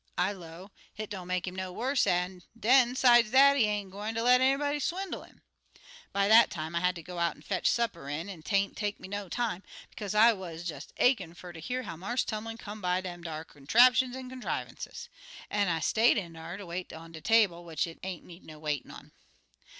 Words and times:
I 0.17 0.31
low, 0.31 0.71
'Hit 0.95 1.11
don't 1.11 1.27
make 1.27 1.47
'im 1.47 1.55
no 1.55 1.71
wuss; 1.71 2.07
an' 2.07 2.41
den, 2.59 2.95
'sides 2.95 3.29
dat, 3.29 3.55
he 3.55 3.65
ain't 3.65 3.91
gwine 3.91 4.15
ter 4.15 4.23
let 4.23 4.41
nobody 4.41 4.79
swindle 4.79 5.21
'im.' 5.21 5.43
"By 6.11 6.27
dat 6.27 6.49
time, 6.49 6.75
I 6.75 6.79
hatter 6.79 7.03
go 7.03 7.19
out 7.19 7.35
an' 7.35 7.43
fetch 7.43 7.69
supper 7.69 8.09
in, 8.09 8.27
an' 8.27 8.41
'tain't 8.41 8.75
take 8.75 8.99
me 8.99 9.07
no 9.07 9.29
time, 9.29 9.61
bekaze 9.91 10.15
I 10.15 10.33
wuz 10.33 10.63
des' 10.63 10.87
achin' 10.97 11.35
fer 11.35 11.53
ter 11.53 11.59
hear 11.59 11.83
how 11.83 11.95
Marse 11.97 12.23
Tumlin 12.25 12.57
come 12.57 12.81
by 12.81 12.99
dem 13.01 13.23
ar 13.27 13.43
contraptions 13.45 14.15
an' 14.15 14.27
contrivances. 14.27 15.07
An' 15.51 15.67
I 15.67 15.79
stayed 15.81 16.17
in 16.17 16.33
dar 16.33 16.57
ter 16.57 16.65
wait 16.65 16.91
on 16.91 17.11
de 17.11 17.21
table, 17.21 17.63
which 17.63 17.85
it 17.85 17.99
ain't 18.01 18.23
need 18.25 18.43
no 18.43 18.57
waitin' 18.57 18.89
on. 18.89 19.11